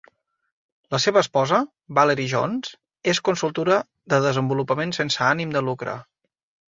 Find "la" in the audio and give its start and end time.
0.95-0.99